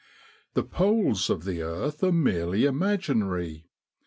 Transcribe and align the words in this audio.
The 0.55 0.63
poles 0.63 1.29
of 1.29 1.43
the 1.45 1.61
earth 1.61 2.03
are 2.03 2.11
merely 2.11 2.65
imaginary. 2.65 3.67